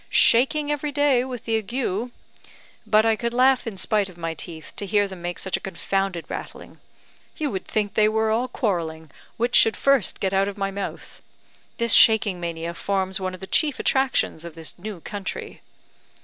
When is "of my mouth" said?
10.47-11.21